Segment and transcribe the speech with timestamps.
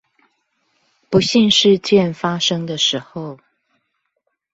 [1.11, 3.37] 不幸事件發生的時候